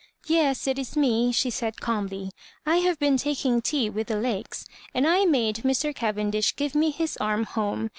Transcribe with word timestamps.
•* 0.01 0.03
Yes, 0.25 0.65
it 0.65 0.79
is 0.79 0.97
me," 0.97 1.31
she 1.31 1.51
said, 1.51 1.79
calmly;" 1.79 2.31
I 2.73 2.77
have 2.77 2.97
been 2.97 3.17
taking 3.17 3.61
tea 3.61 3.87
with 3.87 4.07
the 4.07 4.15
Lakes, 4.15 4.65
and 4.95 5.05
I 5.07 5.25
made 5.25 5.57
Mr. 5.57 5.93
Cavendish 5.93 6.55
give 6.55 6.73
me 6.73 6.89
his 6.89 7.17
arm 7.17 7.43
home. 7.43 7.87